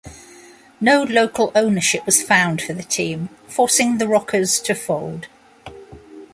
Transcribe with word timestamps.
No 0.81 1.03
local 1.03 1.51
ownership 1.53 2.03
was 2.07 2.23
found 2.23 2.59
for 2.59 2.73
the 2.73 2.81
team, 2.81 3.29
forcing 3.47 3.99
the 3.99 4.07
Rockers 4.07 4.59
to 4.61 4.73
fold. 4.73 5.27